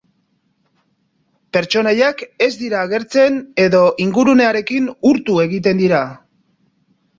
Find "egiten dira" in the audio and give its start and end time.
5.47-6.03